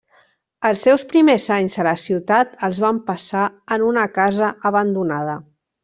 Els 0.69 0.85
seus 0.87 1.03
primers 1.11 1.45
anys 1.57 1.77
a 1.83 1.85
la 1.89 1.93
ciutat 2.05 2.57
els 2.69 2.79
van 2.87 3.03
passar 3.13 3.45
en 3.77 3.87
una 3.93 4.11
casa 4.19 4.51
abandonada. 4.73 5.39